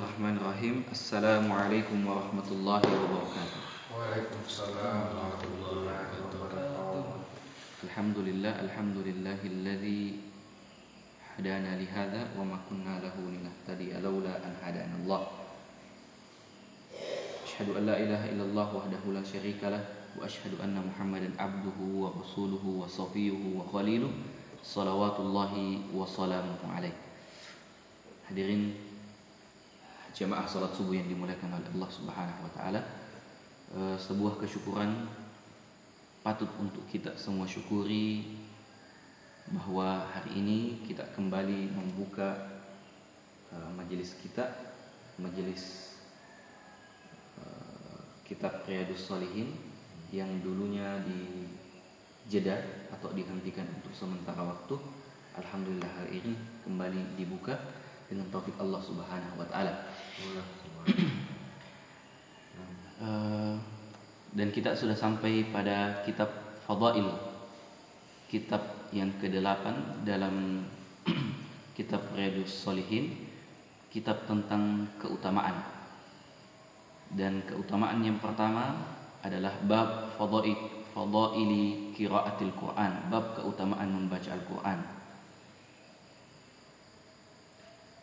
[0.00, 3.60] الرحمن الرحيم السلام عليكم ورحمة الله وبركاته
[3.92, 5.44] وعليكم السلام ورحمة
[5.76, 7.04] الله وبركاته
[7.84, 10.02] الحمد لله الحمد لله الذي
[11.36, 15.20] هدانا لهذا وما كنا له لنهتدي لولا أن هدانا الله
[17.44, 19.84] أشهد أن لا إله إلا الله وحده لا شريك له
[20.16, 24.12] وأشهد أن محمدا عبده ورسوله وصفيه وخليله
[24.64, 25.52] صلوات الله
[25.92, 26.96] وسلامه عليه
[28.30, 28.78] Hadirin
[30.14, 32.80] jamaah salat subuh yang dimuliakan oleh Allah Subhanahu wa taala.
[33.70, 35.06] Eh, sebuah kesyukuran
[36.26, 38.36] patut untuk kita semua syukuri
[39.50, 42.60] bahwa hari ini kita kembali membuka
[43.50, 44.46] uh, majelis kita
[45.18, 45.96] majelis
[47.40, 49.56] uh, kitab Riyadus Salihin
[50.14, 51.48] yang dulunya di
[52.30, 52.62] jeda
[52.94, 54.76] atau dihentikan untuk sementara waktu
[55.34, 56.34] Alhamdulillah hari ini
[56.68, 57.58] kembali dibuka
[58.10, 59.72] dengan taufik Allah Subhanahu wa taala.
[63.00, 63.56] Eh,
[64.36, 66.28] dan kita sudah sampai pada kitab
[66.68, 67.08] Fadail
[68.28, 70.68] kitab yang ke-8 dalam
[71.80, 73.16] kitab Riyadus Solihin
[73.88, 75.64] kitab tentang keutamaan.
[77.08, 78.84] Dan keutamaan yang pertama
[79.24, 80.60] adalah bab fadail
[80.92, 84.99] fadaili qiraatil Quran bab keutamaan membaca Al-Quran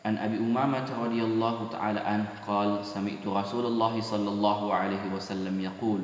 [0.07, 5.99] An Abi Umamah radhiyallahu taala an qal sami'tu Rasulullah sallallahu alaihi wasallam yaqul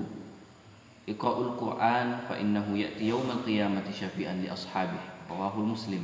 [1.07, 6.03] Iqra'ul Qur'an fa innahu ya'ti yaumal qiyamati syafi'an li ashabihi rawahul Muslim.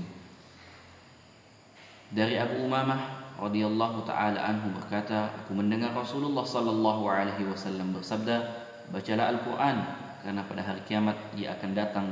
[2.16, 8.48] Dari Abu Umamah radhiyallahu taala anhu berkata aku mendengar Rasulullah sallallahu alaihi wasallam bersabda
[8.96, 9.78] bacalah Al-Qur'an
[10.24, 12.08] karena pada hari kiamat ia akan datang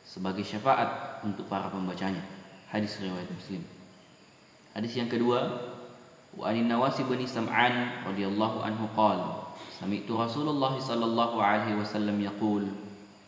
[0.00, 2.24] sebagai syafaat untuk para pembacanya
[2.72, 3.77] hadis riwayat Muslim
[4.78, 5.58] Hadis yang kedua,
[6.38, 9.50] wa anin Nawasi bin Sam'an radhiyallahu anhu qala
[9.82, 12.62] sami'tu Rasulullah sallallahu alaihi wasallam yaqul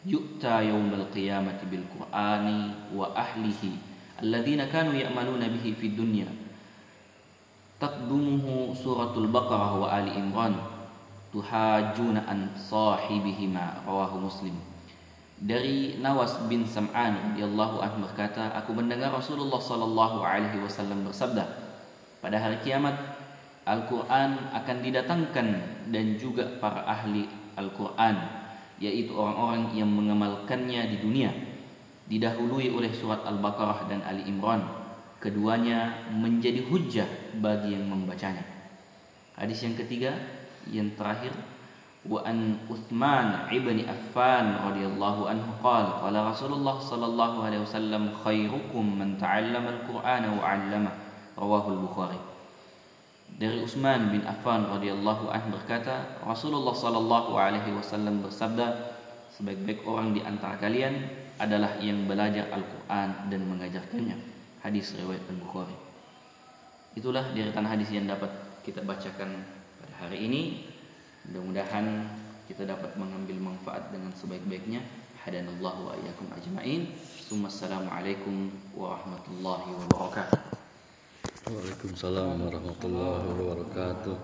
[0.07, 3.75] yu'ta yaumal qiyamati bil Qur'ani wa ahlihi
[4.23, 6.31] alladziina kanu ya'maluna bihi fid dunya
[7.83, 10.55] taqdumuhu suratul Baqarah wa Ali Imran
[11.35, 14.55] tuhajuna an sahibihima rawahu Muslim
[15.41, 21.49] dari Nawas bin Sam'an radhiyallahu anhu berkata, aku mendengar Rasulullah sallallahu alaihi wasallam bersabda,
[22.21, 22.93] pada hari kiamat
[23.65, 25.47] Al-Qur'an akan didatangkan
[25.89, 27.25] dan juga para ahli
[27.57, 28.21] Al-Qur'an,
[28.77, 31.33] yaitu orang-orang yang mengamalkannya di dunia,
[32.09, 34.61] didahului oleh surat Al-Baqarah dan Ali Imran.
[35.21, 37.05] Keduanya menjadi hujjah
[37.41, 38.41] bagi yang membacanya.
[39.37, 40.17] Hadis yang ketiga,
[40.69, 41.33] yang terakhir
[42.06, 48.04] وأن عثمان ابن عفان رضي الله عنه قال قال رسول الله صلى الله عليه وسلم
[48.24, 50.92] خيركم من تعلم القرآن وعلمه
[51.38, 52.20] رواه البخاري
[53.36, 58.96] dari Utsman bin Affan radhiyallahu anhu berkata Rasulullah sallallahu alaihi wasallam bersabda
[59.34, 61.10] sebaik-baik orang di antara kalian
[61.42, 64.16] adalah yang belajar Al-Qur'an dan mengajarkannya
[64.64, 65.76] hadis riwayat Al-Bukhari
[66.96, 68.30] itulah deretan hadis yang dapat
[68.64, 69.44] kita bacakan
[69.84, 70.42] pada hari ini
[71.29, 72.09] Mudah-mudahan
[72.49, 74.81] kita dapat mengambil manfaat dengan sebaik-baiknya.
[75.21, 76.89] Hadanallahu wa iyyakum ajmain.
[77.29, 80.41] Wassalamualaikum warahmatullahi wabarakatuh.
[81.51, 84.17] Waalaikumsalam warahmatullahi wabarakatuh.